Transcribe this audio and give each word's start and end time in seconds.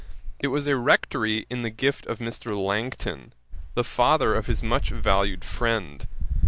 It 0.39 0.47
was 0.47 0.65
a 0.65 0.77
rectory 0.77 1.45
in 1.51 1.61
the 1.61 1.69
gift 1.69 2.07
of 2.07 2.17
Mr. 2.17 2.59
Langton, 2.59 3.33
the 3.75 3.83
father 3.83 4.33
of 4.33 4.47
his 4.47 4.63
much 4.63 4.89
valued 4.89 5.45
friend. 5.45 6.07